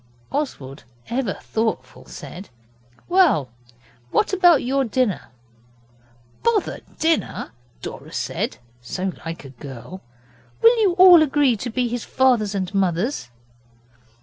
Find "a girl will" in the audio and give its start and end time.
9.45-10.79